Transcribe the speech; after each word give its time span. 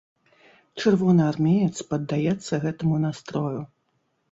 Чырвонаармеец 0.83 1.77
паддаецца 1.93 2.53
гэтаму 2.67 2.95
настрою. 3.07 3.61